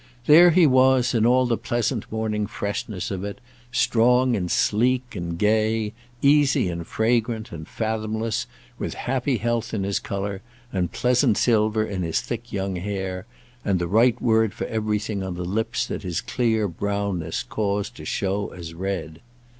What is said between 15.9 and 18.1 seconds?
his clear brownness caused to